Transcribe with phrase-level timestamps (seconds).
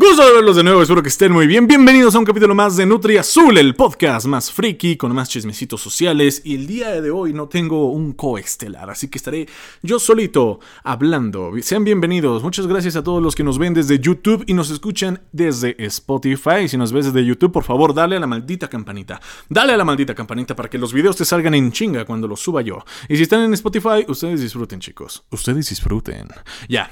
[0.00, 1.66] Gusto de verlos de nuevo, espero que estén muy bien.
[1.66, 5.80] Bienvenidos a un capítulo más de Nutri Azul, el podcast más friki, con más chismecitos
[5.80, 6.40] sociales.
[6.44, 9.48] Y el día de hoy no tengo un coestelar, así que estaré
[9.82, 11.50] yo solito hablando.
[11.62, 15.20] Sean bienvenidos, muchas gracias a todos los que nos ven desde YouTube y nos escuchan
[15.32, 16.68] desde Spotify.
[16.68, 19.20] Si nos ves desde YouTube, por favor, dale a la maldita campanita.
[19.48, 22.38] Dale a la maldita campanita para que los videos te salgan en chinga cuando los
[22.38, 22.84] suba yo.
[23.08, 25.24] Y si están en Spotify, ustedes disfruten, chicos.
[25.32, 26.28] Ustedes disfruten.
[26.68, 26.88] Ya.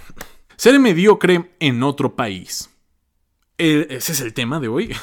[0.57, 2.69] Ser mediocre en otro país.
[3.59, 4.95] Ese es el tema de hoy.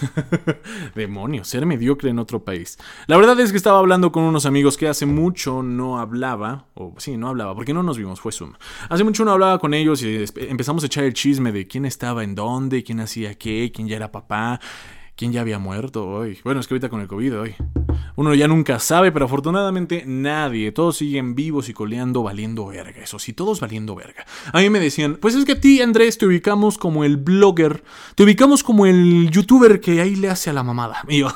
[0.96, 2.78] Demonios, ser mediocre en otro país.
[3.08, 6.94] La verdad es que estaba hablando con unos amigos que hace mucho no hablaba, o
[6.98, 8.54] sí, no hablaba, porque no nos vimos, fue Zoom.
[8.90, 12.24] Hace mucho no hablaba con ellos y empezamos a echar el chisme de quién estaba
[12.24, 14.60] en dónde, quién hacía qué, quién ya era papá,
[15.16, 16.40] quién ya había muerto hoy.
[16.44, 17.56] Bueno, es que ahorita con el COVID hoy.
[18.16, 20.72] Uno ya nunca sabe, pero afortunadamente nadie.
[20.72, 23.04] Todos siguen vivos y coleando valiendo verga.
[23.04, 24.26] Eso sí, todos valiendo verga.
[24.52, 27.84] A mí me decían, pues es que a ti, Andrés, te ubicamos como el blogger.
[28.16, 31.04] Te ubicamos como el youtuber que ahí le hace a la mamada.
[31.08, 31.30] Y yo,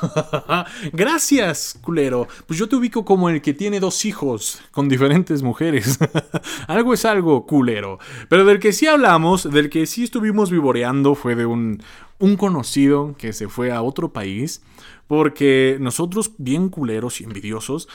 [0.94, 2.28] gracias, culero.
[2.46, 6.00] Pues yo te ubico como el que tiene dos hijos con diferentes mujeres.
[6.68, 8.00] algo es algo, culero.
[8.30, 11.82] Pero del que sí hablamos, del que sí estuvimos vivoreando, fue de un,
[12.20, 14.62] un conocido que se fue a otro país
[15.08, 17.88] porque nosotros, bien culeros y envidiosos,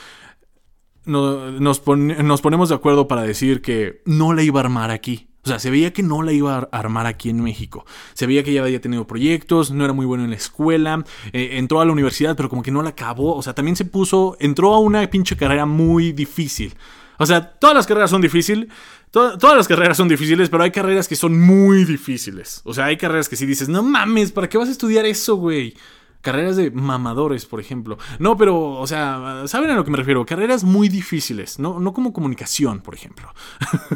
[1.05, 5.29] nos, ponemos de acuerdo para decir que no la iba a armar aquí.
[5.45, 7.85] O sea, se veía que no la iba a armar aquí en México.
[8.15, 11.59] Se veía que ya había tenido proyectos, no era muy bueno en la escuela, eh,
[11.59, 13.35] entró a la universidad, pero como que no la acabó.
[13.35, 16.75] O sea, también se puso, entró a una pinche carrera muy difícil.
[17.19, 18.69] O sea, todas las carreras son difíciles,
[19.11, 22.63] todas las carreras son difíciles, pero hay carreras que son muy difíciles.
[22.65, 25.37] O sea, hay carreras que si dices, no mames, ¿para qué vas a estudiar eso,
[25.37, 25.75] güey?
[26.23, 27.99] carreras de mamadores, por ejemplo.
[28.19, 30.25] No, pero, o sea, ¿saben a lo que me refiero?
[30.25, 33.29] Carreras muy difíciles, no, no como comunicación, por ejemplo.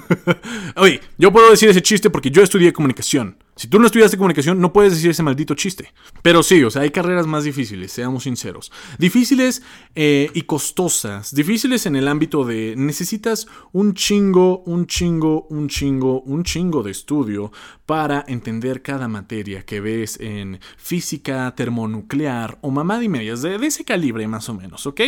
[0.77, 3.39] Oye, yo puedo decir ese chiste porque yo estudié comunicación.
[3.57, 5.95] Si tú no estudiaste comunicación, no puedes decir ese maldito chiste.
[6.21, 8.71] Pero sí, o sea, hay carreras más difíciles, seamos sinceros.
[8.99, 9.63] Difíciles
[9.95, 11.35] eh, y costosas.
[11.35, 16.91] Difíciles en el ámbito de necesitas un chingo, un chingo, un chingo, un chingo de
[16.91, 17.51] estudio
[17.87, 23.87] para entender cada materia que ves en física termonuclear o mamá y medias de, ese
[23.87, 25.01] calibre más o menos, ¿ok?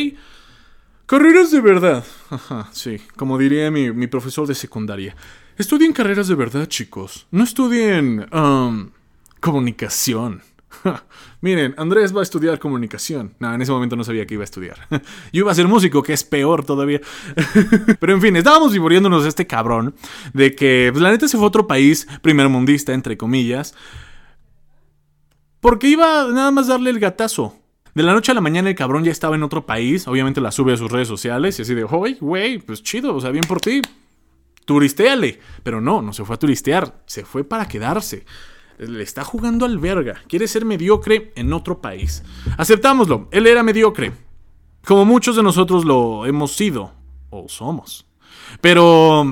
[1.04, 2.02] Carreras de verdad.
[2.30, 5.14] Ajá, sí, como diría mi profesor de secundaria.
[5.58, 7.26] Estudien carreras de verdad, chicos.
[7.32, 8.90] No estudien um,
[9.40, 10.40] comunicación.
[11.40, 13.34] Miren, Andrés va a estudiar comunicación.
[13.40, 14.78] No, en ese momento no sabía que iba a estudiar.
[15.32, 17.00] Yo iba a ser músico, que es peor todavía.
[17.98, 19.96] Pero en fin, estábamos viviéndonos a este cabrón
[20.32, 23.74] de que pues, la neta se fue a otro país primermundista, entre comillas.
[25.58, 27.56] Porque iba nada más darle el gatazo.
[27.96, 30.06] De la noche a la mañana el cabrón ya estaba en otro país.
[30.06, 33.20] Obviamente la sube a sus redes sociales y así de, oye, güey, pues chido, o
[33.20, 33.82] sea, bien por ti
[34.68, 35.40] turistéale.
[35.62, 38.26] Pero no, no se fue a turistear, se fue para quedarse.
[38.78, 40.20] Le está jugando al verga.
[40.28, 42.22] Quiere ser mediocre en otro país.
[42.58, 44.12] Aceptámoslo, él era mediocre.
[44.84, 46.92] Como muchos de nosotros lo hemos sido,
[47.30, 48.06] o somos.
[48.60, 49.24] Pero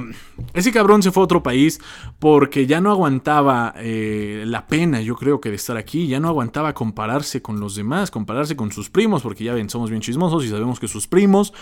[0.55, 1.81] ese cabrón se fue a otro país
[2.19, 6.28] porque ya no aguantaba eh, la pena, yo creo que de estar aquí, ya no
[6.28, 10.45] aguantaba compararse con los demás, compararse con sus primos, porque ya ven, somos bien chismosos
[10.45, 11.53] y sabemos que sus primos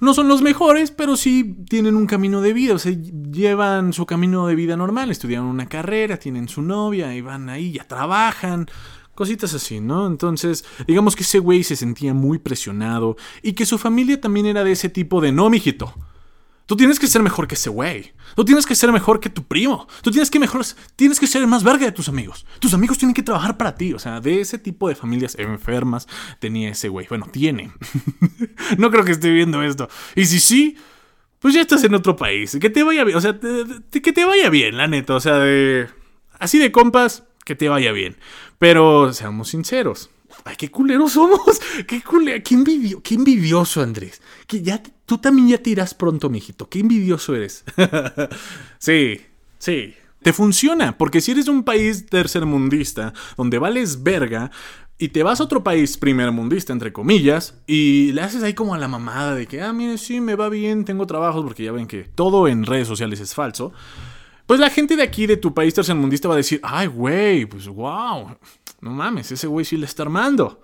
[0.00, 4.06] no son los mejores, pero sí tienen un camino de vida, o sea, llevan su
[4.06, 8.68] camino de vida normal, estudian una carrera, tienen su novia y van ahí, ya trabajan.
[9.14, 10.06] Cositas así, ¿no?
[10.06, 14.64] Entonces, digamos que ese güey se sentía muy presionado y que su familia también era
[14.64, 15.94] de ese tipo de no, mijito
[16.72, 18.14] Tú tienes que ser mejor que ese güey.
[18.34, 19.86] Tú tienes que ser mejor que tu primo.
[20.00, 20.64] Tú tienes que mejor,
[20.96, 22.46] tienes que ser el más verga de tus amigos.
[22.60, 23.92] Tus amigos tienen que trabajar para ti.
[23.92, 27.06] O sea, de ese tipo de familias enfermas tenía ese güey.
[27.10, 27.72] Bueno, tiene.
[28.78, 29.90] no creo que esté viendo esto.
[30.16, 30.78] Y si sí,
[31.40, 32.56] pues ya estás en otro país.
[32.58, 33.18] Que te vaya bien.
[33.18, 35.14] O sea, que te vaya bien, la neta.
[35.14, 35.90] O sea, de
[36.38, 38.16] así de compas, que te vaya bien.
[38.56, 40.08] Pero seamos sinceros.
[40.44, 41.60] Ay, qué culeros somos.
[41.86, 42.42] Qué culero.
[42.44, 44.20] Qué, qué envidioso, Andrés.
[44.46, 46.68] Que ya tú también ya te irás pronto, mijito.
[46.68, 47.64] Qué envidioso eres.
[48.78, 49.20] sí,
[49.58, 49.94] sí.
[50.22, 54.52] Te funciona, porque si eres un país tercermundista, donde vales verga,
[54.96, 58.78] y te vas a otro país primermundista, entre comillas, y le haces ahí como a
[58.78, 61.88] la mamada de que, ah, mire, sí, me va bien, tengo trabajos, porque ya ven
[61.88, 63.72] que todo en redes sociales es falso.
[64.52, 67.66] Pues la gente de aquí, de tu país tercermundista, va a decir, ay, güey, pues
[67.68, 68.36] wow,
[68.82, 70.60] no mames, ese güey sí le está armando.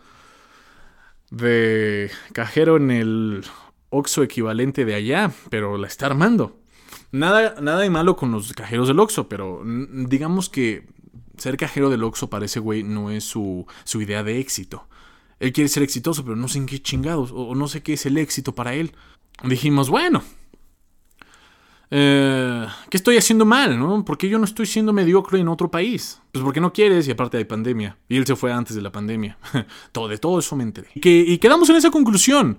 [1.31, 3.47] De cajero en el
[3.89, 6.61] Oxo equivalente de allá, pero la está armando.
[7.13, 10.87] Nada, nada de malo con los cajeros del Oxo, pero digamos que
[11.39, 14.87] ser cajero del Oxo para ese güey no es su, su idea de éxito.
[15.41, 18.05] Él quiere ser exitoso, pero no sé en qué chingados, o no sé qué es
[18.05, 18.93] el éxito para él.
[19.45, 20.23] Dijimos, bueno,
[21.91, 24.05] eh, ¿qué estoy haciendo mal, no?
[24.05, 26.21] ¿Por qué yo no estoy siendo mediocre en otro país?
[26.33, 27.99] Pues porque no quieres y aparte hay pandemia.
[28.09, 29.39] Y él se fue antes de la pandemia.
[29.93, 30.89] todo, de todo eso me enteré.
[30.95, 32.59] y quedamos en esa conclusión.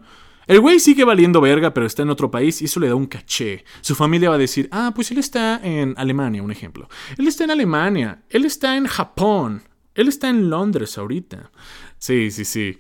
[0.50, 3.06] El güey sigue valiendo verga, pero está en otro país y eso le da un
[3.06, 3.64] caché.
[3.82, 6.90] Su familia va a decir, ah, pues él está en Alemania, un ejemplo.
[7.20, 9.62] Él está en Alemania, él está en Japón,
[9.94, 11.52] él está en Londres ahorita.
[12.00, 12.80] Sí, sí, sí.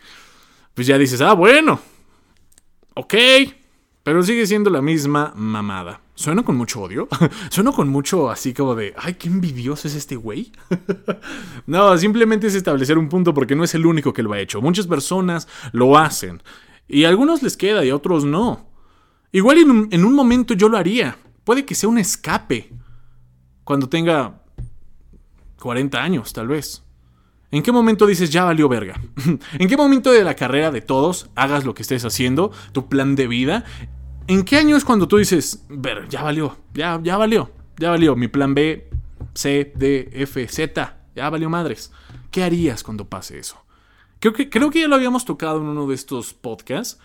[0.74, 1.80] Pues ya dices, ah, bueno.
[2.96, 3.14] Ok.
[4.04, 6.02] Pero sigue siendo la misma mamada.
[6.16, 7.08] ¿Suena con mucho odio?
[7.50, 10.52] ¿Suena con mucho así como de, ay, qué envidioso es este güey?
[11.68, 14.62] no, simplemente es establecer un punto porque no es el único que lo ha hecho.
[14.62, 16.42] Muchas personas lo hacen.
[16.88, 18.70] Y a algunos les queda y a otros no.
[19.32, 21.18] Igual en un, en un momento yo lo haría.
[21.44, 22.74] Puede que sea un escape.
[23.64, 24.42] Cuando tenga
[25.60, 26.84] 40 años, tal vez.
[27.52, 29.02] ¿En qué momento dices ya valió verga?
[29.60, 33.16] ¿En qué momento de la carrera de todos hagas lo que estés haciendo, tu plan
[33.16, 33.66] de vida?
[34.28, 35.66] ¿En qué año es cuando tú dices,
[36.10, 38.88] ya valió, ya, ya valió, ya valió, mi plan B,
[39.34, 41.92] C, D, F, Z, ya valió madres?
[42.30, 43.58] ¿Qué harías cuando pase eso?
[44.20, 47.00] Creo que, creo que ya lo habíamos tocado en uno de estos podcasts.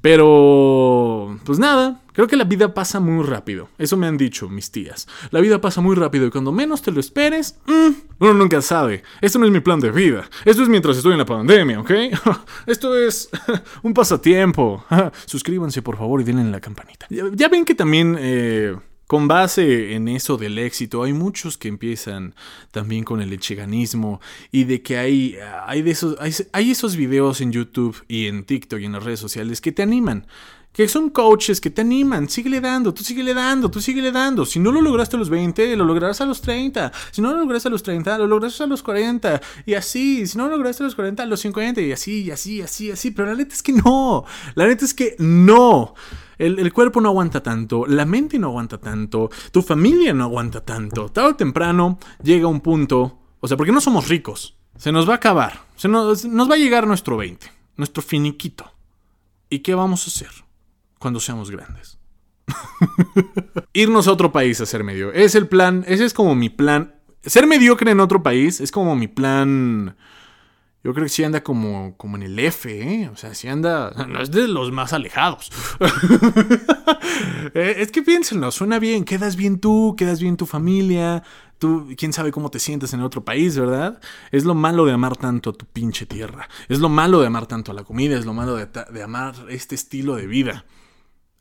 [0.00, 3.68] Pero, pues nada, creo que la vida pasa muy rápido.
[3.78, 5.06] Eso me han dicho mis tías.
[5.30, 9.02] La vida pasa muy rápido y cuando menos te lo esperes, mm, uno nunca sabe.
[9.20, 10.28] Esto no es mi plan de vida.
[10.44, 11.90] Esto es mientras estoy en la pandemia, ¿ok?
[12.66, 13.30] Esto es
[13.82, 14.84] un pasatiempo.
[15.26, 17.06] Suscríbanse por favor y denle la campanita.
[17.08, 18.16] Ya, ven que también...
[18.18, 18.76] Eh,
[19.06, 22.34] con base en eso del éxito, hay muchos que empiezan
[22.70, 24.20] también con el echeganismo
[24.50, 25.36] y de que hay,
[25.66, 26.16] hay, de esos,
[26.52, 29.82] hay, esos videos en YouTube y en TikTok y en las redes sociales que te
[29.82, 30.26] animan
[30.72, 34.44] que son coaches que te animan, síguele dando, tú síguele dando, tú síguele dando.
[34.44, 36.90] Si no lo lograste a los 20, lo lograrás a los 30.
[37.12, 39.40] Si no lo lograste a los 30, lo lograrás a los 40.
[39.66, 41.80] Y así, si no lo lograste a los 40, a los 50.
[41.80, 43.12] Y así, y así, así, así.
[43.12, 44.24] Pero la neta es que no.
[44.56, 45.94] La neta es que no.
[46.38, 51.08] El, cuerpo no aguanta tanto, la mente no aguanta tanto, tu familia no aguanta tanto.
[51.08, 55.14] Tarde o temprano llega un punto, o sea, porque no somos ricos, se nos va
[55.14, 58.70] a acabar, se nos, nos va a llegar nuestro 20, nuestro finiquito.
[59.48, 60.30] ¿Y qué vamos a hacer
[60.98, 61.98] cuando seamos grandes?
[63.72, 65.12] Irnos a otro país a ser medio.
[65.12, 66.94] Es el plan, ese es como mi plan.
[67.22, 69.96] Ser mediocre en otro país es como mi plan
[70.84, 73.08] yo creo que sí anda como, como en el F, ¿eh?
[73.08, 73.90] O sea, sí anda.
[74.08, 75.50] No es de los más alejados.
[77.54, 79.04] Eh, es que piénsenlo, suena bien.
[79.04, 81.22] Quedas bien tú, quedas bien tu familia.
[81.58, 84.00] Tú, quién sabe cómo te sientes en otro país, ¿verdad?
[84.32, 86.48] Es lo malo de amar tanto a tu pinche tierra.
[86.68, 88.18] Es lo malo de amar tanto a la comida.
[88.18, 90.64] Es lo malo de, de amar este estilo de vida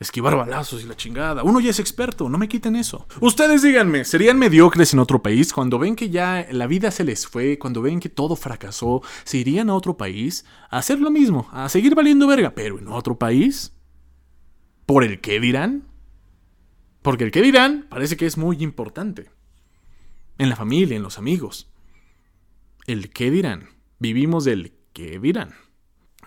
[0.03, 1.43] esquivar balazos y la chingada.
[1.43, 3.07] Uno ya es experto, no me quiten eso.
[3.19, 7.25] Ustedes díganme, ¿serían mediocres en otro país cuando ven que ya la vida se les
[7.27, 11.47] fue, cuando ven que todo fracasó, se irían a otro país a hacer lo mismo,
[11.51, 13.73] a seguir valiendo verga, pero en otro país?
[14.85, 15.87] ¿Por el qué dirán?
[17.01, 19.29] Porque el qué dirán parece que es muy importante.
[20.37, 21.71] En la familia, en los amigos.
[22.87, 23.69] El qué dirán.
[23.99, 25.53] Vivimos del qué dirán.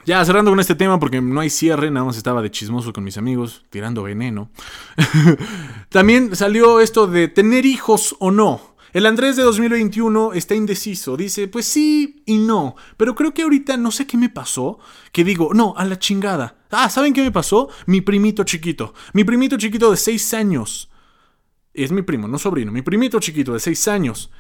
[0.07, 3.03] Ya cerrando con este tema porque no hay cierre, nada más estaba de chismoso con
[3.03, 4.51] mis amigos, tirando veneno.
[5.89, 8.77] También salió esto de tener hijos o no.
[8.93, 13.77] El Andrés de 2021 está indeciso, dice, pues sí y no, pero creo que ahorita
[13.77, 14.79] no sé qué me pasó,
[15.11, 16.57] que digo, no, a la chingada.
[16.71, 17.69] Ah, ¿saben qué me pasó?
[17.87, 20.89] Mi primito chiquito, mi primito chiquito de 6 años.
[21.75, 24.31] Es mi primo, no sobrino, mi primito chiquito de 6 años.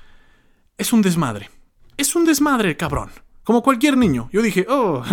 [0.79, 1.51] Es un desmadre.
[1.97, 3.11] Es un desmadre, cabrón.
[3.47, 4.29] Como cualquier niño.
[4.33, 5.05] Yo dije, oh,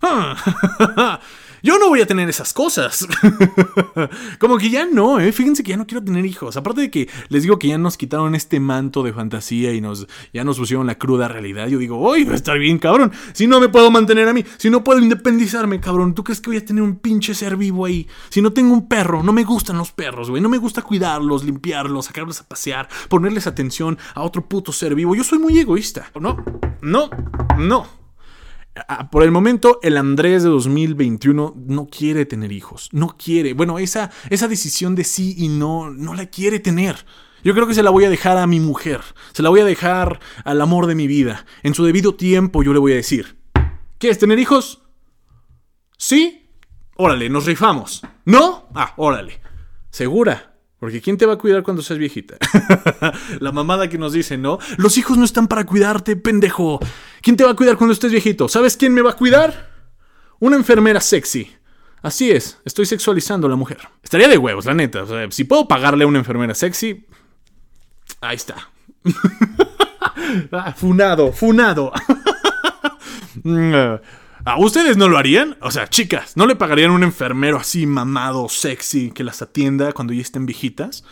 [1.64, 3.08] yo no voy a tener esas cosas.
[4.38, 5.32] Como que ya no, ¿eh?
[5.32, 6.58] Fíjense que ya no quiero tener hijos.
[6.58, 10.06] Aparte de que les digo que ya nos quitaron este manto de fantasía y nos,
[10.34, 11.66] ya nos pusieron la cruda realidad.
[11.68, 13.12] Yo digo, uy, va a estar bien, cabrón.
[13.32, 16.50] Si no me puedo mantener a mí, si no puedo independizarme, cabrón, ¿tú crees que
[16.50, 18.06] voy a tener un pinche ser vivo ahí?
[18.28, 20.42] Si no tengo un perro, no me gustan los perros, güey.
[20.42, 25.14] No me gusta cuidarlos, limpiarlos, sacarlos a pasear, ponerles atención a otro puto ser vivo.
[25.14, 26.10] Yo soy muy egoísta.
[26.20, 26.36] No,
[26.82, 27.08] no,
[27.56, 28.03] no.
[29.10, 32.88] Por el momento, el Andrés de 2021 no quiere tener hijos.
[32.92, 33.52] No quiere.
[33.54, 37.06] Bueno, esa, esa decisión de sí y no, no la quiere tener.
[37.44, 39.00] Yo creo que se la voy a dejar a mi mujer.
[39.32, 41.46] Se la voy a dejar al amor de mi vida.
[41.62, 43.36] En su debido tiempo yo le voy a decir.
[43.98, 44.82] ¿Quieres tener hijos?
[45.96, 46.50] ¿Sí?
[46.96, 48.02] Órale, nos rifamos.
[48.24, 48.68] ¿No?
[48.74, 49.40] Ah, órale.
[49.90, 50.53] ¿Segura?
[50.84, 52.36] Porque ¿quién te va a cuidar cuando seas viejita?
[53.40, 54.58] la mamada que nos dice, ¿no?
[54.76, 56.78] Los hijos no están para cuidarte, pendejo.
[57.22, 58.50] ¿Quién te va a cuidar cuando estés viejito?
[58.50, 59.70] ¿Sabes quién me va a cuidar?
[60.40, 61.50] Una enfermera sexy.
[62.02, 63.78] Así es, estoy sexualizando a la mujer.
[64.02, 65.06] Estaría de huevos, la neta.
[65.30, 67.06] si puedo pagarle a una enfermera sexy,
[68.20, 68.68] ahí está.
[70.52, 71.92] Ah, funado, funado.
[74.46, 75.56] ¿A ustedes no lo harían?
[75.62, 80.12] O sea, chicas, ¿no le pagarían un enfermero así mamado, sexy, que las atienda cuando
[80.12, 81.02] ya estén viejitas?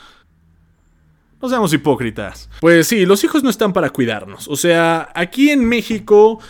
[1.41, 2.51] No seamos hipócritas.
[2.61, 4.49] Pues sí, los hijos no están para cuidarnos.
[4.49, 6.41] O sea, aquí en México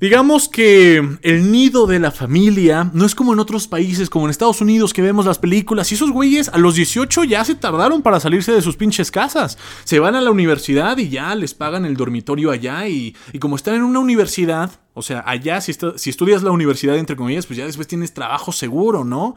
[0.00, 4.32] Digamos que el nido de la familia no es como en otros países, como en
[4.32, 5.92] Estados Unidos que vemos las películas.
[5.92, 9.56] Y esos güeyes a los 18 ya se tardaron para salirse de sus pinches casas.
[9.84, 12.88] Se van a la universidad y ya les pagan el dormitorio allá.
[12.88, 17.14] Y, como están en una universidad, o sea, allá si, si estudias la universidad entre
[17.14, 19.36] comillas, pues ya después tienes trabajo seguro, ¿no?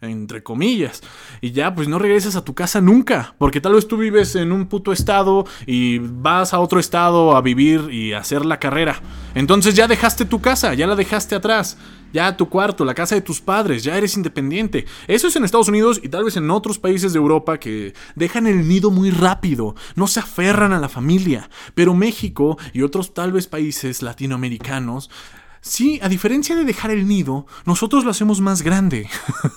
[0.00, 1.02] Entre comillas.
[1.40, 4.52] Y ya, pues no regresas a tu casa nunca, porque tal vez tú vives en
[4.52, 9.00] un puto estado y vas a otro estado a vivir y hacer la carrera.
[9.34, 11.78] Entonces ya dejaste tu casa, ya la dejaste atrás,
[12.12, 14.86] ya tu cuarto, la casa de tus padres, ya eres independiente.
[15.06, 18.46] Eso es en Estados Unidos y tal vez en otros países de Europa que dejan
[18.46, 21.50] el nido muy rápido, no se aferran a la familia.
[21.74, 25.10] Pero México y otros tal vez países latinoamericanos
[25.60, 29.08] Sí, a diferencia de dejar el nido, nosotros lo hacemos más grande.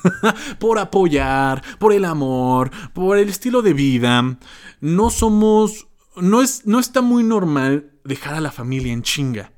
[0.59, 4.37] por apoyar, por el amor, por el estilo de vida.
[4.79, 5.87] No somos...
[6.17, 9.53] No, es, no está muy normal dejar a la familia en chinga.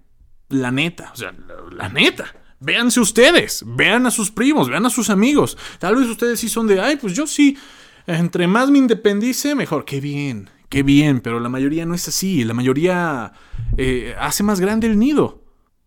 [0.50, 1.34] La neta, o sea,
[1.72, 2.26] la, neta.
[2.60, 5.58] Véanse ustedes, vean a sus primos, vean a sus amigos.
[5.80, 7.58] Tal vez ustedes sí son de, ay, pues yo sí,
[8.06, 9.84] entre más me independice, mejor.
[9.84, 12.44] Qué bien, qué bien, pero la mayoría no es así.
[12.44, 13.34] La mayoría
[13.78, 15.43] eh, hace más grande el nido.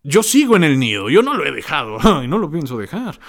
[0.09, 3.19] Yo sigo en el nido, yo no lo he dejado y no lo pienso dejar.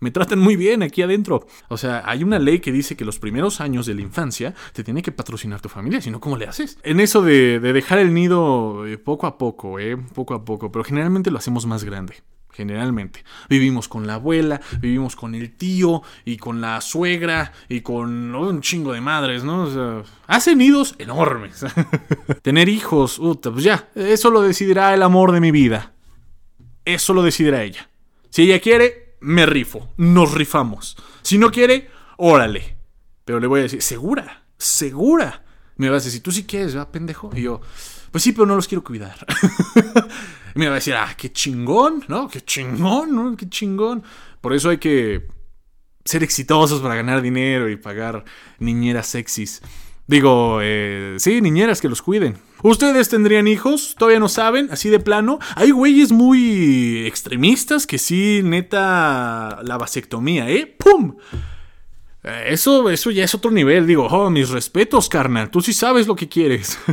[0.00, 1.46] Me tratan muy bien aquí adentro.
[1.68, 4.82] O sea, hay una ley que dice que los primeros años de la infancia te
[4.82, 6.76] tiene que patrocinar tu familia, si no, ¿cómo le haces?
[6.82, 9.96] En eso de, dejar el nido eh, poco a poco, ¿eh?
[9.96, 12.16] Poco a poco, pero generalmente lo hacemos más grande.
[12.50, 13.24] Generalmente.
[13.48, 18.60] Vivimos con la abuela, vivimos con el tío y con la suegra y con un
[18.60, 19.62] chingo de madres, ¿no?
[19.62, 21.64] O sea, hacen nidos enormes.
[22.42, 25.93] Tener hijos, pues ya, eso lo decidirá el amor de mi vida.
[26.84, 27.88] Eso lo decidirá ella.
[28.30, 29.92] Si ella quiere, me rifo.
[29.96, 30.96] Nos rifamos.
[31.22, 32.76] Si no quiere, órale.
[33.24, 34.44] Pero le voy a decir, ¿segura?
[34.58, 35.44] ¿Segura?
[35.76, 37.30] Me va a decir, tú sí quieres, ¿verdad, pendejo?
[37.34, 37.60] Y yo,
[38.10, 39.16] pues sí, pero no los quiero cuidar.
[40.54, 42.28] me va a decir, ah, qué chingón, ¿no?
[42.28, 43.36] Qué chingón, ¿no?
[43.36, 44.04] Qué chingón.
[44.40, 45.26] Por eso hay que
[46.04, 48.24] ser exitosos para ganar dinero y pagar
[48.58, 49.62] niñeras sexys.
[50.06, 52.36] Digo, eh, sí, niñeras que los cuiden.
[52.62, 53.94] ¿Ustedes tendrían hijos?
[53.98, 54.68] ¿Todavía no saben?
[54.70, 55.38] Así de plano.
[55.54, 60.66] Hay güeyes muy extremistas que sí, neta, la vasectomía, ¿eh?
[60.66, 61.16] ¡Pum!
[62.24, 63.86] Eh, eso, eso ya es otro nivel.
[63.86, 65.50] Digo, oh, mis respetos, carnal.
[65.50, 66.78] Tú sí sabes lo que quieres.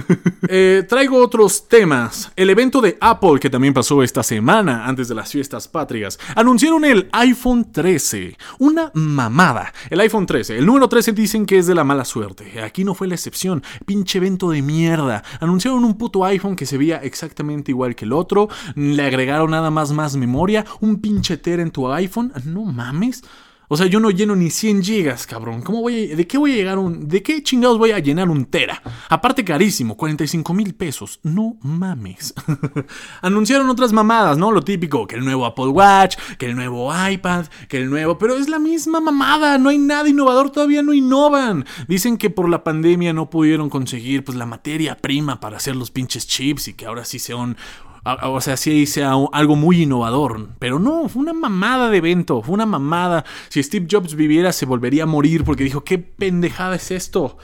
[0.54, 2.32] Eh, traigo otros temas.
[2.36, 6.84] El evento de Apple, que también pasó esta semana, antes de las fiestas patrias, anunciaron
[6.84, 8.38] el iPhone 13.
[8.60, 9.72] Una mamada.
[9.90, 10.58] El iPhone 13.
[10.58, 12.62] El número 13 dicen que es de la mala suerte.
[12.62, 13.64] Aquí no fue la excepción.
[13.86, 15.24] Pinche evento de mierda.
[15.40, 18.50] Anunciaron un puto iPhone que se veía exactamente igual que el otro.
[18.76, 20.66] Le agregaron nada más más memoria.
[20.82, 22.34] Un pinche ter en tu iPhone.
[22.44, 23.24] No mames.
[23.74, 25.62] O sea, yo no lleno ni 100 gigas, cabrón.
[25.62, 27.08] ¿Cómo voy a, ¿De qué voy a llegar un...
[27.08, 28.84] ¿De qué chingados voy a llenar un tera?
[29.08, 31.22] Aparte carísimo, 45 mil pesos.
[31.24, 32.34] No mames.
[33.22, 34.52] Anunciaron otras mamadas, ¿no?
[34.52, 38.18] Lo típico, que el nuevo Apple Watch, que el nuevo iPad, que el nuevo...
[38.18, 41.66] Pero es la misma mamada, no hay nada innovador, todavía no innovan.
[41.88, 45.92] Dicen que por la pandemia no pudieron conseguir pues la materia prima para hacer los
[45.92, 47.56] pinches chips y que ahora sí sean
[48.04, 50.50] o sea, sí sea algo muy innovador.
[50.60, 53.26] Pero no, fue una mamada de evento, fue una mamada.
[53.50, 57.38] Si Steve Jobs viviera, se volvería a morir porque dijo, ¿qué pendejada es esto?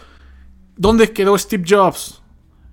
[0.76, 2.22] ¿Dónde quedó Steve Jobs?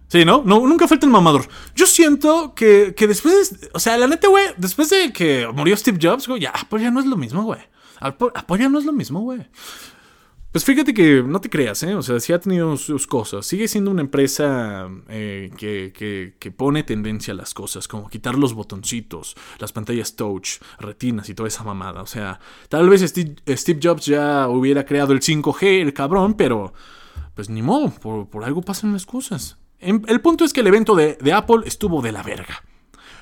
[0.08, 0.42] Sí, ¿no?
[0.44, 1.48] nunca falta el mamador.
[1.74, 5.98] Yo siento que, que después, o sea, la neta, güey, después de que murió Steve
[6.00, 7.60] Jobs, güey, ya, pues no es lo mismo, güey.
[8.00, 9.46] Apoya no es lo mismo, güey.
[10.54, 11.96] Pues fíjate que no te creas, ¿eh?
[11.96, 13.44] O sea, sí ha tenido sus cosas.
[13.44, 19.34] Sigue siendo una empresa eh, que, pone tendencia a las cosas, como quitar los botoncitos,
[19.58, 22.02] las pantallas touch, retinas y toda esa mamada.
[22.02, 26.72] O sea, tal vez Steve, Jobs ya hubiera creado el 5G, el cabrón, pero
[27.34, 29.58] pues ni modo, por, algo pasan las cosas.
[29.80, 32.62] El punto es que el evento de, de Apple estuvo de la verga.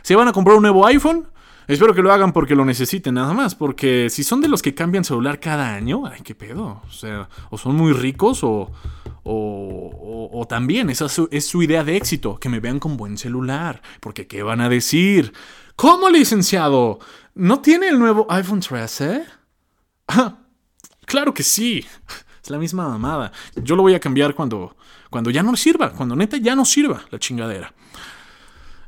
[0.02, 1.28] ¿Se van a comprar un nuevo iPhone?
[1.68, 4.74] Espero que lo hagan porque lo necesiten nada más, porque si son de los que
[4.74, 6.82] cambian celular cada año, ay, qué pedo.
[6.86, 8.70] O sea, o son muy ricos o,
[9.22, 13.80] o, o, también esa es su, idea de éxito, que me vean con buen celular,
[14.00, 15.32] porque ¿qué van a decir?
[15.76, 16.98] ¿Cómo, licenciado?
[17.34, 19.24] ¿No tiene el nuevo iPhone 13?
[20.08, 20.38] Ah,
[21.06, 21.84] claro que sí.
[22.42, 23.30] Es la misma mamada.
[23.54, 24.76] Yo lo voy a cambiar cuando,
[25.10, 27.72] cuando ya no sirva, cuando neta ya no sirva la chingadera.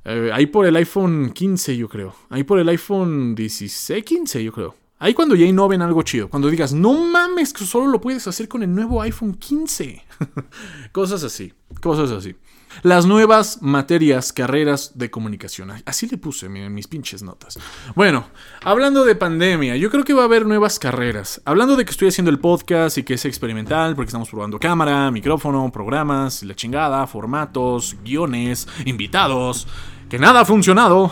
[0.05, 2.15] Eh, ahí por el iPhone 15, yo creo.
[2.29, 4.77] Ahí por el iPhone 16, 15, yo creo.
[4.99, 6.29] Ahí cuando ya innoven algo chido.
[6.29, 10.03] Cuando digas, no mames, que solo lo puedes hacer con el nuevo iPhone 15.
[10.93, 12.37] cosas así, cosas así.
[12.83, 15.71] Las nuevas materias, carreras de comunicación.
[15.85, 17.59] Así le puse en mis pinches notas.
[17.95, 18.27] Bueno,
[18.63, 21.41] hablando de pandemia, yo creo que va a haber nuevas carreras.
[21.45, 25.11] Hablando de que estoy haciendo el podcast y que es experimental, porque estamos probando cámara,
[25.11, 29.69] micrófono, programas, la chingada, formatos, guiones, invitados
[30.09, 31.11] que nada ha funcionado.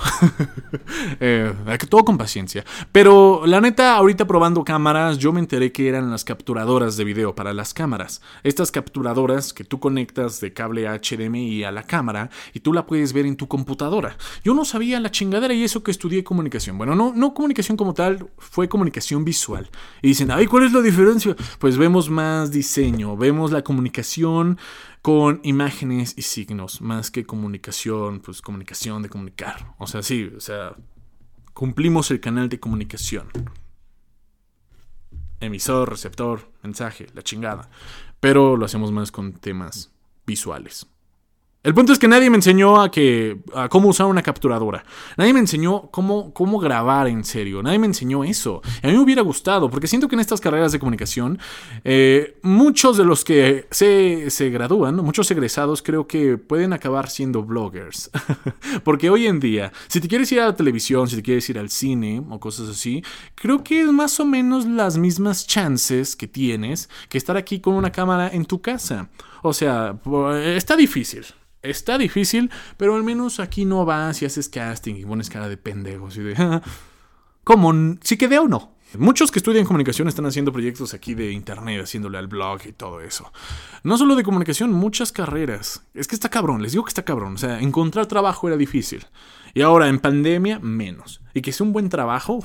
[1.21, 1.53] eh,
[1.89, 2.65] todo con paciencia.
[2.91, 7.35] Pero la neta, ahorita probando cámaras, yo me enteré que eran las capturadoras de video
[7.35, 8.23] para las cámaras.
[8.43, 13.13] Estas capturadoras que tú conectas de cable HDMI a la cámara y tú la puedes
[13.13, 14.17] ver en tu computadora.
[14.45, 16.79] Yo no sabía la chingadera y eso que estudié comunicación.
[16.79, 19.69] Bueno, no, no comunicación como tal, fue comunicación visual.
[20.01, 21.37] Y dicen, ay, ¿cuál es la diferencia?
[21.59, 24.59] Pues vemos más diseño, vemos la comunicación
[25.03, 29.75] con imágenes y signos, más que comunicación, pues comunicación de comunicar.
[29.79, 30.77] O sea, sí, o sea,
[31.53, 33.29] cumplimos el canal de comunicación.
[35.41, 37.69] Emisor, receptor, mensaje, la chingada.
[38.21, 39.93] Pero lo hacemos más con temas
[40.25, 40.87] visuales.
[41.63, 44.85] El punto es que nadie me enseñó a, que, a cómo usar una capturadora.
[45.17, 47.63] Nadie me enseñó cómo, cómo grabar en serio.
[47.63, 48.63] Nadie me enseñó eso.
[48.83, 51.39] a mí me hubiera gustado, porque siento que en estas carreras de comunicación,
[51.85, 57.45] eh, muchos de los que se, se gradúan, muchos egresados, creo que pueden acabar siendo
[57.45, 58.11] bloggers.
[58.85, 61.61] porque hoy en día, si te quieres ir a la televisión, si te quieres ir
[61.61, 63.05] al cine o cosas así,
[63.37, 67.75] creo que es más o menos las mismas chances que tienes que estar aquí con
[67.75, 69.09] una cámara en tu casa.
[69.43, 69.97] O sea,
[70.45, 71.27] está difícil.
[71.63, 75.57] Está difícil, pero al menos aquí no vas y haces casting y pones cara de
[75.57, 76.61] pendejos y de...
[77.45, 77.73] como
[78.03, 78.73] si quedé o no.
[78.99, 83.01] Muchos que estudian comunicación están haciendo proyectos aquí de internet, haciéndole al blog y todo
[83.01, 83.33] eso.
[83.85, 85.83] No solo de comunicación, muchas carreras.
[85.95, 87.35] Es que está cabrón, les digo que está cabrón.
[87.35, 89.07] O sea, encontrar trabajo era difícil.
[89.55, 91.23] Y ahora en pandemia, menos.
[91.33, 92.41] Y que sea un buen trabajo,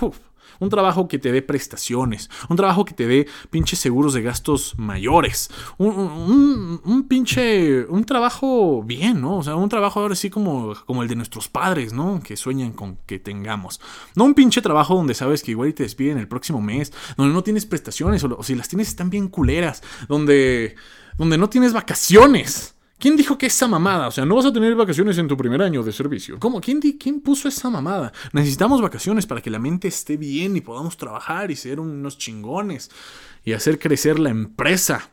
[0.59, 2.29] un trabajo que te dé prestaciones.
[2.49, 5.49] Un trabajo que te dé pinches seguros de gastos mayores.
[5.77, 7.85] Un, un, pinche.
[7.85, 9.37] Un trabajo bien, ¿no?
[9.37, 12.21] O sea, un trabajo ahora sí como, como el de nuestros padres, ¿no?
[12.21, 13.81] Que sueñan con que tengamos.
[14.15, 16.93] No un pinche trabajo donde sabes que igual te despiden el próximo mes.
[17.17, 18.23] Donde no tienes prestaciones.
[18.23, 19.83] O, o si las tienes están bien culeras.
[20.07, 20.75] Donde.
[21.17, 22.76] Donde no tienes vacaciones.
[22.99, 24.07] ¿Quién dijo que esa mamada?
[24.07, 26.39] O sea, no vas a tener vacaciones en tu primer año de servicio.
[26.39, 26.59] ¿Cómo?
[26.59, 28.11] ¿Quién, ¿Quién puso esa mamada?
[28.33, 32.89] Necesitamos vacaciones para que la mente esté bien y podamos trabajar y ser unos chingones
[33.45, 35.11] y hacer crecer la empresa.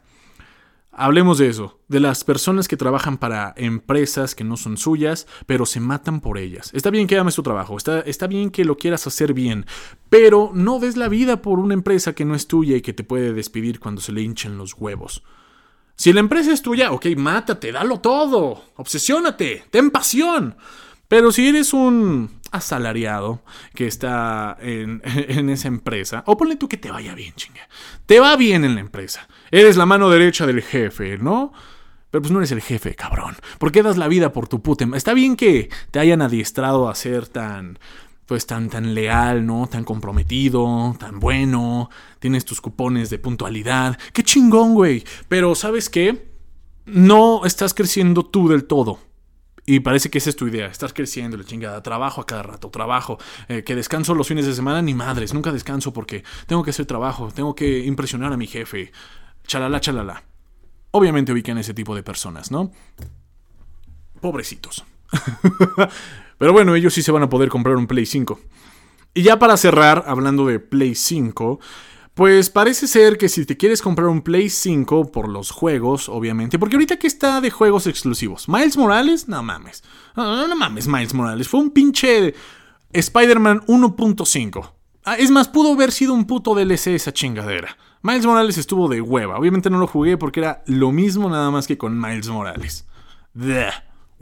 [0.97, 5.67] Hablemos de eso, de las personas que trabajan para empresas que no son suyas, pero
[5.67, 6.71] se matan por ellas.
[6.73, 9.67] Está bien que ames tu trabajo, está, está bien que lo quieras hacer bien,
[10.09, 13.03] pero no des la vida por una empresa que no es tuya y que te
[13.03, 15.25] puede despedir cuando se le hinchen los huevos.
[15.97, 20.57] Si la empresa es tuya, ok, mátate, dalo todo, obsesiónate, ten pasión.
[21.09, 23.43] Pero si eres un asalariado
[23.75, 27.69] que está en, en, esa empresa, o ponle tú que te vaya bien, chinga.
[28.07, 29.29] Te va bien en la empresa.
[29.51, 31.53] Eres la mano derecha del jefe, ¿no?
[32.11, 33.35] Pero pues no eres el jefe, cabrón.
[33.59, 34.87] ¿Por qué das la vida por tu puta?
[34.95, 37.79] Está bien que te hayan adiestrado a ser tan
[38.27, 39.67] pues tan, tan leal, ¿no?
[39.67, 43.99] Tan comprometido, tan bueno, tienes tus cupones de puntualidad.
[44.13, 45.05] ¡Qué chingón, güey!
[45.29, 46.33] Pero ¿sabes qué?
[46.87, 48.99] No estás creciendo tú del todo.
[49.67, 52.69] Y parece que esa es tu idea, estás creciendo, la chingada, trabajo a cada rato,
[52.69, 56.71] trabajo, eh, que descanso los fines de semana, ni madres, nunca descanso porque tengo que
[56.71, 58.93] hacer trabajo, tengo que impresionar a mi jefe,
[59.47, 60.23] chalala, chalala.
[60.91, 62.73] Obviamente ubican ese tipo de personas, ¿no?
[64.21, 64.85] Pobrecitos.
[66.39, 68.41] Pero bueno, ellos sí se van a poder comprar un Play 5.
[69.15, 71.61] Y ya para cerrar, hablando de Play 5,
[72.15, 76.59] pues parece ser que si te quieres comprar un Play 5 por los juegos, obviamente,
[76.59, 79.83] porque ahorita que está de juegos exclusivos, Miles Morales, no mames.
[80.17, 81.49] No, mames, Miles Morales.
[81.49, 82.35] Fue un pinche
[82.93, 84.73] Spider-Man 1.5.
[85.05, 87.77] Ah, es más, pudo haber sido un puto DLC esa chingadera.
[88.03, 89.39] Miles Morales estuvo de hueva.
[89.39, 92.87] Obviamente no lo jugué porque era lo mismo nada más que con Miles Morales.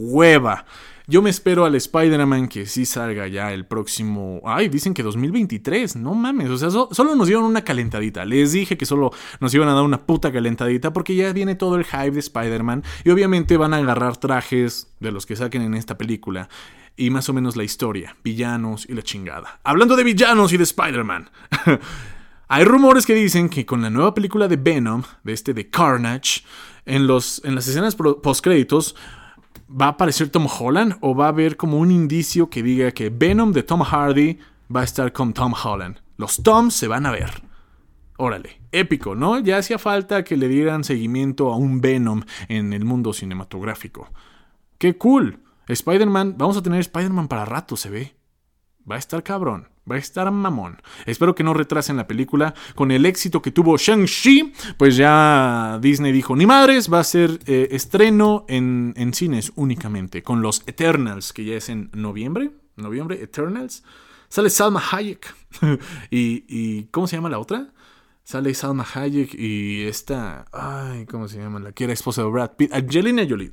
[0.02, 0.64] Hueva.
[1.08, 4.40] Yo me espero al Spider-Man que sí salga ya el próximo.
[4.44, 5.96] Ay, dicen que 2023.
[5.96, 6.48] No mames.
[6.48, 8.24] O sea, solo nos dieron una calentadita.
[8.24, 9.10] Les dije que solo
[9.40, 12.84] nos iban a dar una puta calentadita porque ya viene todo el hype de Spider-Man.
[13.04, 16.48] Y obviamente van a agarrar trajes de los que saquen en esta película.
[16.96, 18.16] Y más o menos la historia.
[18.22, 19.60] Villanos y la chingada.
[19.64, 21.30] Hablando de villanos y de Spider-Man.
[22.48, 26.42] Hay rumores que dicen que con la nueva película de Venom, de este de Carnage,
[26.84, 28.94] en, los, en las escenas postcréditos
[29.74, 33.08] ¿Va a aparecer Tom Holland o va a haber como un indicio que diga que
[33.08, 34.38] Venom de Tom Hardy
[34.74, 35.96] va a estar con Tom Holland?
[36.18, 37.42] Los Toms se van a ver.
[38.18, 39.38] Órale, épico, ¿no?
[39.38, 44.10] Ya hacía falta que le dieran seguimiento a un Venom en el mundo cinematográfico.
[44.76, 45.40] ¡Qué cool!
[45.66, 48.14] Spider-Man, vamos a tener Spider-Man para rato, se ve.
[48.90, 49.68] Va a estar cabrón.
[49.90, 50.80] Va a estar mamón.
[51.06, 52.54] Espero que no retrasen la película.
[52.74, 57.40] Con el éxito que tuvo Shang-Chi, pues ya Disney dijo, ni madres, va a ser
[57.46, 60.22] eh, estreno en, en, cines únicamente.
[60.22, 62.50] Con los Eternals, que ya es en noviembre.
[62.76, 63.82] Noviembre, Eternals.
[64.28, 65.34] Sale Salma Hayek.
[66.10, 67.72] y, ¿cómo se llama la otra?
[68.24, 70.46] Sale Salma Hayek y esta...
[70.52, 71.58] Ay, ¿cómo se llama?
[71.58, 72.72] La que era esposa de Brad Pitt.
[72.72, 73.52] Angelina Jolie.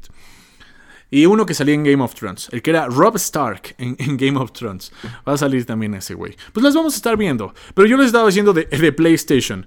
[1.11, 4.37] Y uno que salía en Game of Thrones, el que era Rob Stark en, Game
[4.39, 4.91] of Thrones.
[5.27, 6.35] Va a salir también ese güey.
[6.53, 7.53] Pues las vamos a estar viendo.
[7.73, 9.65] Pero yo les estaba diciendo de, de PlayStation.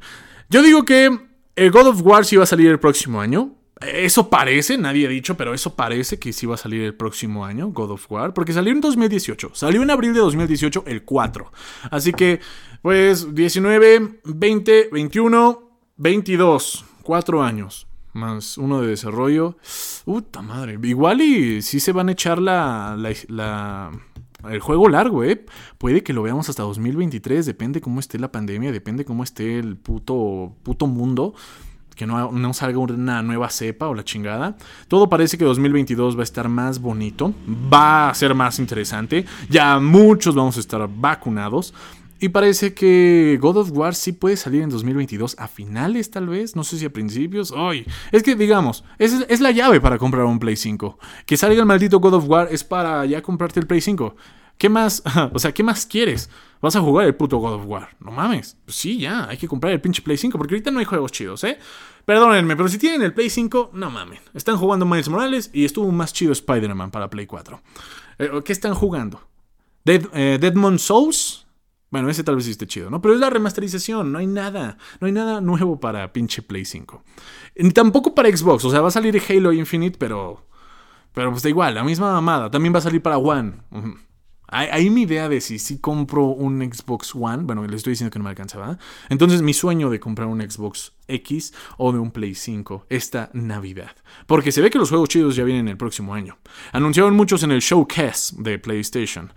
[0.48, 1.11] Yo digo que
[1.57, 3.57] el God of War sí va a salir el próximo año.
[3.81, 7.44] Eso parece, nadie ha dicho, pero eso parece que sí va a salir el próximo
[7.44, 9.50] año, God of War, porque salió en 2018.
[9.55, 11.52] Salió en abril de 2018 el 4.
[11.90, 12.38] Así que,
[12.81, 16.85] pues, 19, 20, 21, 22.
[17.02, 19.57] 4 años más uno de desarrollo.
[20.05, 20.79] Puta madre.
[20.83, 22.96] Igual y si se van a echar la,
[23.29, 23.90] la,
[24.48, 25.44] el juego largo, ¿eh?
[25.79, 29.77] Puede que lo veamos hasta 2023, depende cómo esté la pandemia, depende cómo esté el
[29.77, 31.35] puto, puto mundo.
[31.94, 34.57] Que no, no salga una nueva cepa o la chingada.
[34.88, 37.35] Todo parece que 2022 va a estar más bonito,
[37.70, 39.27] va a ser más interesante.
[39.51, 41.75] Ya muchos vamos a estar vacunados.
[42.22, 46.54] Y parece que God of War sí puede salir en 2022, a finales tal vez,
[46.54, 47.52] no sé si a principios.
[47.54, 51.00] Ay, es que digamos, es, es la llave para comprar un Play 5.
[51.26, 54.14] Que salga el maldito God of War es para ya comprarte el Play 5.
[54.56, 55.02] ¿Qué más?
[55.32, 56.30] o sea, ¿qué más quieres?
[56.61, 57.88] Vas a jugar el puto God of War.
[57.98, 58.56] No mames.
[58.66, 61.11] Pues sí, ya, hay que comprar el pinche Play 5 porque ahorita no hay juegos
[61.11, 61.58] chidos, ¿eh?
[62.04, 64.20] Perdónenme, pero si tienen el Play 5, no mames.
[64.32, 67.61] Están jugando Miles Morales y estuvo más chido Spider-Man para Play 4.
[68.20, 69.20] Eh, ¿Qué están jugando?
[69.85, 71.41] Dead, eh, Souls
[71.92, 73.00] bueno, ese tal vez esté chido, ¿no?
[73.00, 77.05] Pero es la remasterización, no hay nada, no hay nada nuevo para pinche Play 5.
[77.57, 80.44] Ni tampoco para Xbox, o sea, va a salir Halo Infinite, pero
[81.12, 83.52] pero pues da igual, la misma mamada, también va a salir para One.
[84.48, 88.18] Ahí mi idea de si sí compro un Xbox One, bueno, le estoy diciendo que
[88.18, 88.78] no me alcanza,
[89.09, 93.96] Entonces mi sueño de comprar un Xbox X o de un Play 5 esta Navidad.
[94.26, 96.38] Porque se ve que los juegos chidos ya vienen el próximo año.
[96.72, 99.33] Anunciaron muchos en el showcase de PlayStation.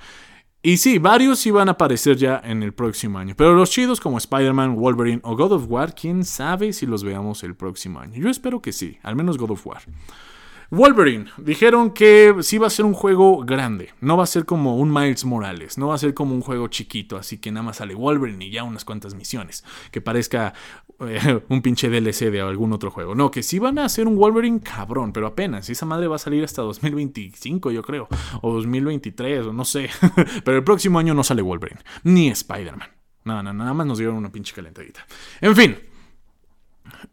[0.66, 3.36] Y sí, varios iban a aparecer ya en el próximo año.
[3.38, 7.44] Pero los chidos como Spider-Man, Wolverine o God of War, quién sabe si los veamos
[7.44, 8.16] el próximo año.
[8.16, 9.84] Yo espero que sí, al menos God of War.
[10.72, 14.78] Wolverine, dijeron que sí va a ser un juego grande, no va a ser como
[14.78, 17.78] un Miles Morales, no va a ser como un juego chiquito, así que nada más
[17.78, 20.54] sale Wolverine y ya unas cuantas misiones, que parezca
[21.00, 23.16] eh, un pinche DLC de algún otro juego.
[23.16, 26.20] No, que sí van a hacer un Wolverine cabrón, pero apenas, esa madre va a
[26.20, 28.08] salir hasta 2025 yo creo,
[28.42, 29.90] o 2023, o no sé,
[30.44, 32.90] pero el próximo año no sale Wolverine, ni Spider-Man.
[33.26, 35.06] No, nada más nos dieron una pinche calentadita.
[35.42, 35.78] En fin,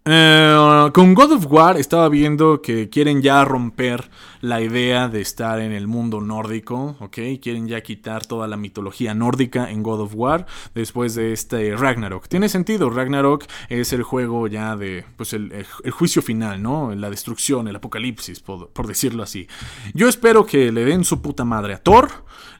[0.04, 5.60] eh, con God of War estaba viendo que quieren ya romper la idea de estar
[5.60, 7.18] en el mundo nórdico, ¿ok?
[7.40, 12.26] Quieren ya quitar toda la mitología nórdica en God of War después de este Ragnarok.
[12.26, 16.92] Tiene sentido, Ragnarok es el juego ya de, pues el, juicio final, ¿no?
[16.94, 19.46] La destrucción, el apocalipsis, por, por decirlo así.
[19.94, 22.10] Yo espero que le den su puta madre a Thor,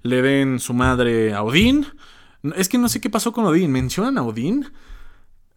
[0.03, 1.87] le den su madre a Odín.
[2.57, 3.72] Es que no sé qué pasó con Odín.
[3.72, 4.68] ¿Mencionan a Odín?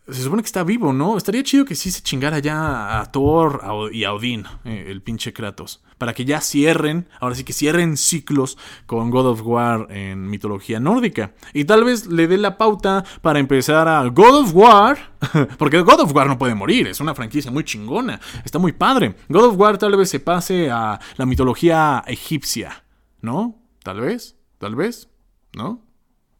[0.07, 1.17] Se supone que está vivo, ¿no?
[1.17, 5.33] Estaría chido que sí se chingara ya a Thor y a Odín, eh, el pinche
[5.33, 5.81] Kratos.
[5.97, 10.79] Para que ya cierren, ahora sí que cierren ciclos con God of War en mitología
[10.79, 11.33] nórdica.
[11.53, 15.15] Y tal vez le dé la pauta para empezar a God of War.
[15.57, 18.19] Porque God of War no puede morir, es una franquicia muy chingona.
[18.43, 19.15] Está muy padre.
[19.27, 22.83] God of War tal vez se pase a la mitología egipcia,
[23.21, 23.59] ¿no?
[23.81, 25.09] Tal vez, tal vez,
[25.53, 25.84] ¿no?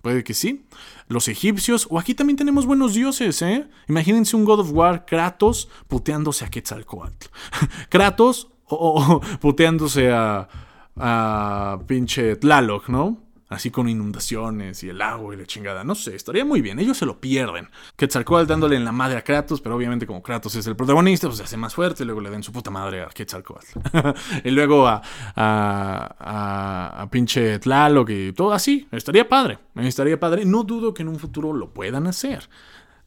[0.06, 0.68] Puede que sí.
[1.08, 3.68] Los egipcios, o aquí también tenemos buenos dioses, ¿eh?
[3.90, 7.26] Imagínense un God of War, Kratos puteándose a Quetzalcoatl.
[7.90, 10.48] Kratos o, puteándose a,
[10.96, 13.25] a pinche Tlaloc, ¿no?
[13.50, 15.84] Así con inundaciones y el agua y la chingada.
[15.84, 16.80] No sé, estaría muy bien.
[16.80, 17.70] Ellos se lo pierden.
[17.96, 21.38] Quetzalcoatl dándole en la madre a Kratos, pero obviamente como Kratos es el protagonista, pues
[21.38, 22.04] se hace más fuerte.
[22.04, 23.80] Y luego le den su puta madre a Quetzalcoatl.
[24.44, 25.02] y luego a,
[25.36, 28.88] a, a, pinche Tlaloc y todo así.
[28.92, 29.60] Estaría padre.
[29.76, 30.46] Estaría padre.
[30.46, 32.50] No dudo que en un futuro lo puedan hacer.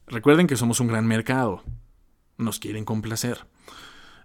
[0.07, 1.63] Recuerden que somos un gran mercado.
[2.37, 3.45] Nos quieren complacer.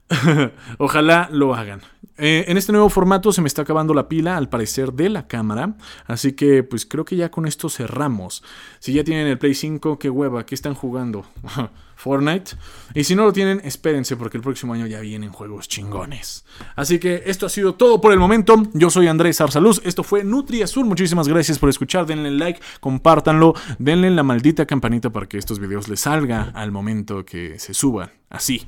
[0.79, 1.81] Ojalá lo hagan.
[2.17, 5.27] Eh, en este nuevo formato se me está acabando la pila, al parecer, de la
[5.27, 5.75] cámara.
[6.07, 8.45] Así que, pues creo que ya con esto cerramos.
[8.79, 11.27] Si ya tienen el Play 5, qué hueva, ¿qué están jugando?
[11.96, 12.52] Fortnite.
[12.94, 16.44] Y si no lo tienen, espérense porque el próximo año ya vienen juegos chingones.
[16.76, 18.62] Así que esto ha sido todo por el momento.
[18.72, 19.80] Yo soy Andrés Arsaluz.
[19.85, 20.87] Esto fue Nutri Azul.
[20.87, 22.07] Muchísimas gracias por escuchar.
[22.07, 27.24] Denle like, compártanlo, denle la maldita campanita para que estos videos les salga al momento
[27.24, 28.11] que se suban.
[28.30, 28.66] Así,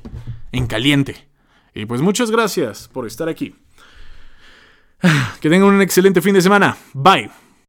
[0.51, 1.27] en caliente.
[1.73, 3.55] Y pues muchas gracias por estar aquí.
[5.41, 6.75] Que tengan un excelente fin de semana.
[6.93, 7.46] Bye.